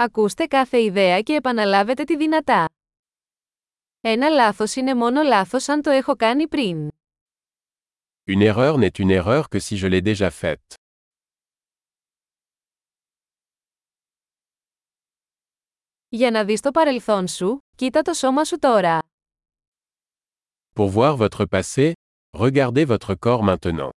Ακούστε 0.00 0.46
κάθε 0.46 0.82
ιδέα 0.82 1.20
και 1.20 1.34
επαναλάβετε 1.34 2.04
τη 2.04 2.16
δυνατά. 2.16 2.68
Ένα 4.00 4.28
λάθος 4.28 4.74
είναι 4.74 4.94
μόνο 4.94 5.22
λάθος 5.22 5.68
αν 5.68 5.82
το 5.82 5.90
έχω 5.90 6.16
κάνει 6.16 6.48
πριν. 6.48 6.90
Une 8.24 8.54
erreur 8.54 8.76
n'est 8.78 8.98
une 8.98 9.22
erreur 9.22 9.42
que 9.48 9.58
si 9.58 9.76
je 9.76 9.88
l'ai 9.88 10.02
déjà 10.14 10.30
faite. 10.40 10.74
Για 16.08 16.30
να 16.30 16.44
δεις 16.44 16.60
το 16.60 16.70
παρελθόν 16.70 17.28
σου, 17.28 17.58
κοίτα 17.76 18.02
το 18.02 18.12
σώμα 18.12 18.44
σου 18.44 18.58
τώρα. 18.58 18.98
Pour 20.74 20.88
voir 20.90 21.16
votre 21.16 21.46
passé, 21.46 21.92
regardez 22.38 22.84
votre 22.86 23.14
corps 23.14 23.42
maintenant. 23.42 23.97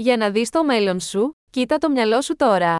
Για 0.00 0.16
να 0.16 0.30
δεις 0.30 0.50
το 0.50 0.64
μέλλον 0.64 1.00
σου, 1.00 1.30
κοίτα 1.50 1.78
το 1.78 1.90
μυαλό 1.90 2.22
σου 2.22 2.36
τώρα. 2.36 2.76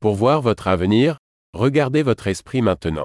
Pour 0.00 0.14
voir 0.18 0.40
votre 0.42 0.66
avenir, 0.66 1.14
regardez 1.50 2.04
votre 2.04 2.32
esprit 2.32 2.74
maintenant. 2.74 3.04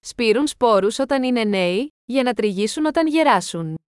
Σπείρουν 0.00 0.46
σπόρους 0.46 0.98
όταν 0.98 1.22
είναι 1.22 1.44
νέοι, 1.44 1.92
για 2.04 2.22
να 2.22 2.34
τριγίσουν 2.34 2.84
όταν 2.86 3.06
γεράσουν. 3.06 3.78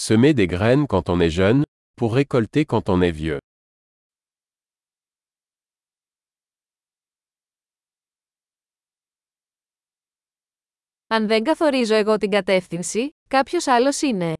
Semer 0.00 0.34
des 0.34 0.46
graines 0.46 0.86
quand 0.86 1.08
on 1.08 1.20
est 1.20 1.30
jeune, 1.30 1.62
pour 2.00 2.14
récolter 2.14 2.64
quand 2.64 2.88
on 2.88 3.00
est 3.00 3.12
vieux. 3.12 3.47
Αν 11.10 11.26
δεν 11.26 11.44
καθορίζω 11.44 11.94
εγώ 11.94 12.16
την 12.16 12.30
κατεύθυνση, 12.30 13.10
κάποιος 13.28 13.66
άλλος 13.66 14.00
είναι. 14.02 14.32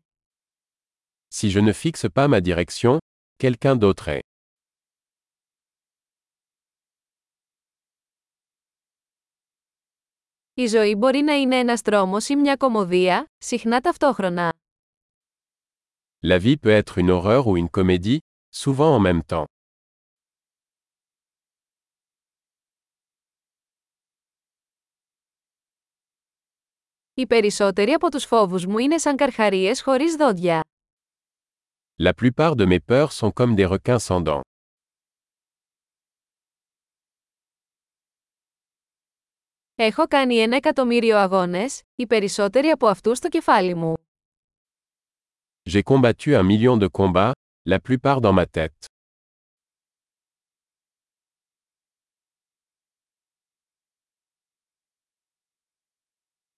Si 1.34 1.50
je 1.50 1.60
ne 1.68 1.72
fixe 1.72 2.08
pas 2.14 2.28
ma 2.28 2.40
direction, 2.40 2.96
quelqu'un 3.36 3.78
d'autre 3.78 4.06
est. 4.06 4.18
Η 10.54 10.66
ζωή 10.66 10.94
μπορεί 10.94 11.20
να 11.20 11.32
είναι 11.34 11.56
ένας 11.58 11.80
δρόμος 11.80 12.28
ή 12.28 12.36
μια 12.36 12.56
κομμωδία, 12.56 13.24
συχνά 13.38 13.80
ταυτόχρονα. 13.80 14.52
La 16.26 16.38
vie 16.38 16.56
peut 16.56 16.82
être 16.82 16.98
une 16.98 17.10
horreur 17.10 17.46
ou 17.46 17.56
une 17.56 17.70
comédie, 17.70 18.18
souvent 18.56 18.94
en 18.96 19.00
même 19.00 19.22
temps. 19.26 19.44
Οι 27.18 27.26
περισσότεροι 27.26 27.92
από 27.92 28.10
τους 28.10 28.24
φόβους 28.24 28.66
μου 28.66 28.78
είναι 28.78 28.98
σαν 28.98 29.16
καρχαρίες 29.16 29.82
χωρίς 29.82 30.14
δόντια. 30.14 30.64
La 32.02 32.12
plupart 32.22 32.54
de 32.54 32.66
mes 32.66 32.78
peurs 32.86 33.12
sont 33.12 33.32
comme 33.32 33.54
des 33.54 33.68
requins 33.68 33.98
sans 33.98 34.22
dents. 34.24 34.40
Έχω 39.74 40.06
κάνει 40.06 40.36
ένα 40.36 40.56
εκατομμύριο 40.56 41.16
αγώνες, 41.18 41.82
οι 41.94 42.06
περισσότεροι 42.06 42.68
από 42.68 42.86
αυτούς 42.86 43.18
στο 43.18 43.28
κεφάλι 43.28 43.74
μου. 43.74 43.94
J'ai 45.70 45.82
combattu 45.82 46.34
un 46.34 46.46
million 46.46 46.78
de 46.78 46.88
combats, 46.98 47.32
la 47.68 47.78
plupart 47.88 48.20
dans 48.20 48.34
ma 48.34 48.44
tête. 48.50 48.87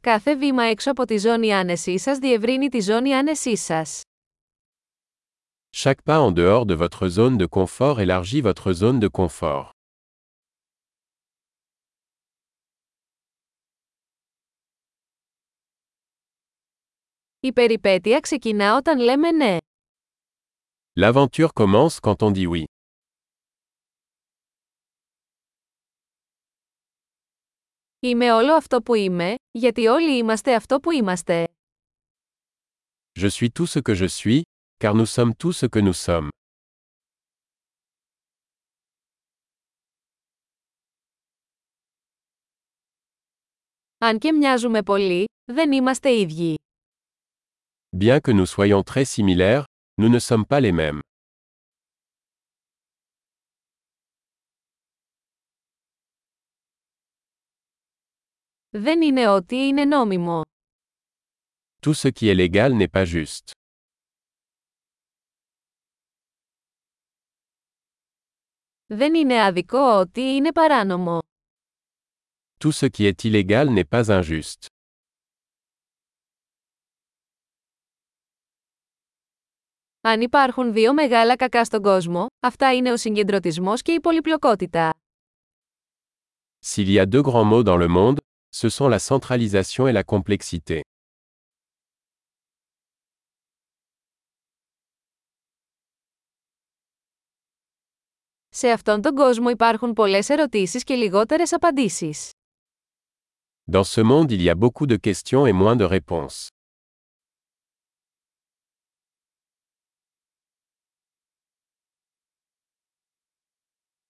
Κάθε 0.01 0.35
βήμα 0.35 0.63
έξω 0.63 0.91
από 0.91 1.05
τη 1.05 1.17
ζώνη 1.17 1.53
άνεσή 1.53 1.97
σας 1.99 2.17
διευρύνει 2.17 2.69
τη 2.69 2.79
ζώνη 2.79 3.13
άνεσή 3.13 3.57
σας. 3.57 4.01
Chaque 5.77 6.03
pas 6.05 6.19
en 6.19 6.31
dehors 6.33 6.65
de 6.65 6.75
votre 6.75 7.07
zone 7.07 7.37
de 7.37 7.47
confort 7.47 7.99
élargit 7.99 8.41
votre 8.41 8.71
zone 8.73 8.99
de 8.99 9.07
confort. 9.17 9.69
Η 17.39 17.53
περιπέτεια 17.53 18.19
ξεκινά 18.19 18.75
όταν 18.75 18.99
λέμε 18.99 19.31
ναι. 19.31 19.57
L'aventure 20.99 21.49
commence 21.53 21.99
quand 22.01 22.21
on 22.21 22.31
dit 22.31 22.47
oui. 22.47 22.63
Είμαι 28.00 28.32
όλο 28.32 28.54
αυτό 28.54 28.82
που 28.82 28.94
είμαι, 28.94 29.34
γιατί 29.50 29.86
όλοι 29.86 30.16
είμαστε 30.16 30.54
αυτό 30.54 30.80
που 30.80 30.90
είμαστε. 30.90 31.46
Je 33.20 33.28
suis 33.28 33.48
tout 33.52 33.66
ce 33.66 33.80
que 33.80 33.94
je 33.94 34.08
suis, 34.08 34.42
car 34.84 34.94
nous 34.94 35.06
sommes 35.06 35.34
tout 35.36 35.52
ce 35.52 35.66
que 35.66 35.80
nous 35.80 36.04
sommes. 36.04 36.28
Αν 43.98 44.18
και 44.18 44.32
μοιάζουμε 44.32 44.82
πολύ, 44.82 45.24
δεν 45.52 45.72
είμαστε 45.72 46.20
ίδιοι. 46.20 46.54
Bien 47.96 48.18
que 48.20 48.32
nous 48.32 48.46
soyons 48.46 48.82
très 48.82 49.04
similaires, 49.04 49.64
nous 50.00 50.08
ne 50.08 50.18
sommes 50.18 50.44
pas 50.46 50.60
les 50.60 50.72
mêmes. 50.72 51.00
Δεν 58.69 59.01
είναι 59.01 59.27
ό,τι 59.27 59.55
είναι 59.67 59.85
νόμιμο. 59.85 60.41
Tout 61.81 61.93
ce 61.93 62.09
qui 62.11 62.25
est 62.29 62.35
légal 62.35 62.71
n'est 62.77 62.91
pas 62.91 63.05
juste. 63.05 63.51
Δεν 68.85 69.13
είναι 69.13 69.43
άδικο 69.43 69.79
ό,τι 69.99 70.21
είναι 70.21 70.51
παράνομο. 70.51 71.19
Tout 72.63 72.71
ce 72.71 72.85
qui 72.89 73.05
est 73.05 73.23
illégal 73.23 73.67
n'est 73.73 73.89
pas 73.89 74.03
injuste. 74.19 74.65
Αν 80.01 80.21
υπάρχουν 80.21 80.73
δύο 80.73 80.93
μεγάλα 80.93 81.35
κακά 81.35 81.65
στον 81.65 81.81
κόσμο, 81.81 82.25
αυτά 82.39 82.75
είναι 82.75 82.91
ο 82.91 82.97
συγκεντρωτισμός 82.97 83.81
και 83.81 83.91
η 83.91 83.99
πολυπλοκότητα. 83.99 84.93
S'il 86.65 86.87
y 86.87 86.99
a 86.99 87.05
deux 87.05 87.21
grands 87.21 87.49
mots 87.51 87.63
dans 87.63 87.77
le 87.77 87.87
monde, 87.87 88.17
ce 88.51 88.69
sont 88.69 88.87
la 88.87 88.99
centralisation 88.99 89.87
et 89.87 89.93
la 89.93 90.03
complexité. 90.03 90.81
Σε 98.49 98.69
αυτόν 98.69 99.01
τον 99.01 99.15
κόσμο 99.15 99.49
υπάρχουν 99.49 99.93
πολλές 99.93 100.29
ερωτήσεις 100.29 100.83
και 100.83 100.95
λιγότερες 100.95 101.53
απαντήσεις. 101.53 102.31
Dans 103.71 103.83
ce 103.83 104.01
monde 104.03 104.31
il 104.31 104.41
y 104.41 104.49
a 104.49 104.55
beaucoup 104.55 104.85
de 104.87 104.97
questions 104.97 105.45
et 105.45 105.53
moins 105.53 105.75
de 105.75 105.99
réponses. 105.99 106.47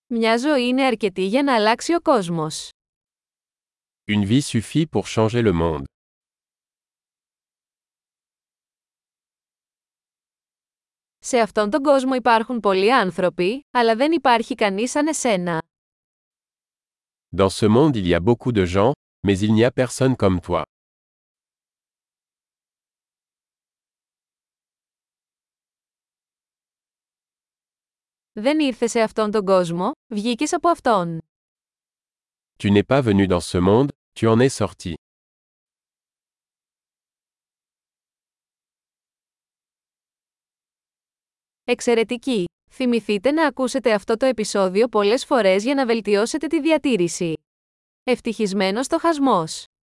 Μια 0.07 0.37
ζωή 0.37 0.67
είναι 0.67 0.83
αρκετή 0.85 1.25
για 1.25 1.43
να 1.43 1.55
αλλάξει 1.55 1.93
ο 1.93 2.01
κόσμος. 2.01 2.69
Une 4.08 4.24
vie 4.24 4.42
suffit 4.42 4.86
pour 4.86 5.06
changer 5.06 5.42
le 5.42 5.52
monde. 5.52 5.84
Σε 11.18 11.38
αυτόν 11.38 11.70
τον 11.70 11.82
κόσμο 11.82 12.14
υπάρχουν 12.14 12.60
πολλοί 12.60 12.92
άνθρωποι, 12.92 13.66
αλλά 13.70 13.96
δεν 13.96 14.12
υπάρχει 14.12 14.54
κανείς 14.54 14.90
σαν 14.90 15.06
εσένα. 15.06 15.62
Dans 17.36 17.48
ce 17.48 17.66
monde 17.68 17.96
il 17.96 18.06
y 18.06 18.14
a 18.14 18.20
beaucoup 18.20 18.52
de 18.52 18.64
gens, 18.64 18.92
mais 19.26 19.38
il 19.38 19.52
n'y 19.54 19.64
a 19.64 19.70
personne 19.70 20.16
comme 20.16 20.40
toi. 20.40 20.62
Δεν 28.32 28.58
ήρθε 28.58 28.86
σε 28.86 29.00
αυτόν 29.00 29.30
τον 29.30 29.44
κόσμο, 29.44 29.90
βγήκες 30.08 30.52
από 30.52 30.68
αυτόν. 30.68 31.18
Tu 32.58 32.70
n'es 32.70 32.86
pas 32.86 33.02
venu 33.02 33.26
dans 33.26 33.44
ce 33.52 33.58
monde, 33.58 33.88
tu 34.19 34.27
en 34.27 34.41
es 34.41 34.53
sorti. 34.53 34.93
Εξαιρετική! 41.63 42.45
Θυμηθείτε 42.71 43.31
να 43.31 43.47
ακούσετε 43.47 43.93
αυτό 43.93 44.17
το 44.17 44.25
επεισόδιο 44.25 44.87
πολλές 44.87 45.25
φορές 45.25 45.63
για 45.63 45.73
να 45.75 45.85
βελτιώσετε 45.85 46.47
τη 46.47 46.61
διατήρηση. 46.61 47.33
Ευτυχισμένος 48.03 48.85
στοχασμός! 48.85 49.68